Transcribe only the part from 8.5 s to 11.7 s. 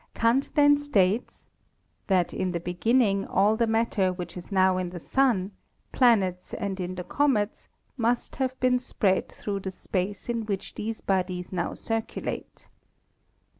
been spread through the space in which these bodies